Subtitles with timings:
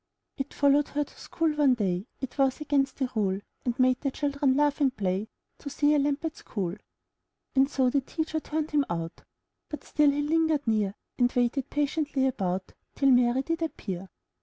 [0.35, 4.09] It followed her to school one day, It was against the rule, And made the
[4.09, 6.73] children laugh and play To see a lamb at school.
[7.53, 9.21] And so the teacher turned him out.
[9.69, 10.95] But still he lingered near.
[11.19, 14.09] And waited patiently about Till Mary did appear.